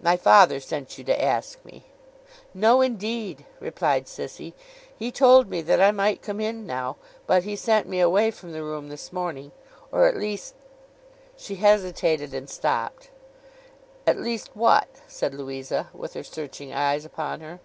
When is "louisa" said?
15.34-15.90